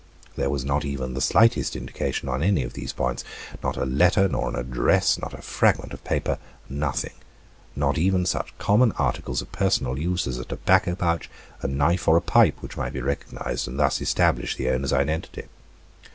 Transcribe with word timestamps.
There 0.35 0.49
was 0.49 0.65
not 0.65 0.83
even 0.83 1.13
the 1.13 1.21
slightest 1.21 1.75
indication 1.75 2.27
on 2.27 2.41
any 2.41 2.63
of 2.63 2.73
these 2.73 2.91
points, 2.91 3.23
not 3.61 3.77
a 3.77 3.85
letter, 3.85 4.27
nor 4.27 4.49
an 4.49 4.55
address, 4.55 5.19
not 5.19 5.35
a 5.35 5.43
fragment 5.43 5.93
of 5.93 6.03
paper, 6.03 6.39
nothing 6.67 7.13
not 7.75 7.99
even 7.99 8.25
such 8.25 8.57
common 8.57 8.93
articles 8.93 9.43
of 9.43 9.51
personal 9.51 9.99
use, 9.99 10.25
as 10.25 10.39
a 10.39 10.43
tobacco 10.45 10.95
pouch, 10.95 11.29
a 11.61 11.67
knife, 11.67 12.07
or 12.07 12.17
a 12.17 12.19
pipe 12.19 12.63
which 12.63 12.77
might 12.77 12.93
be 12.93 13.01
recognized, 13.01 13.67
and 13.67 13.77
thus 13.77 14.01
establish 14.01 14.55
the 14.55 14.71
owner's 14.71 14.91
identity. 14.91 15.43